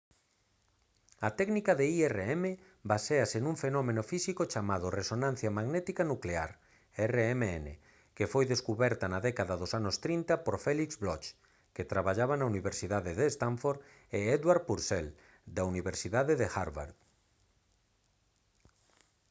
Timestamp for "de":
1.79-1.85, 13.19-13.25, 16.41-16.47